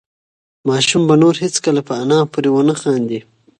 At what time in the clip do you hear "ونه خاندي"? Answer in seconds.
2.51-3.19